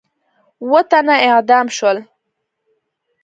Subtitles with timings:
[0.61, 1.97] اووه تنه اعدام شول.